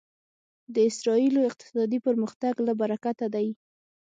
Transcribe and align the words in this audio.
د 0.73 0.75
اسرایلو 0.89 1.47
اقتصادي 1.49 1.99
پرمختګ 2.07 2.53
له 2.67 2.73
برکته 2.81 3.25
دی. 3.35 3.47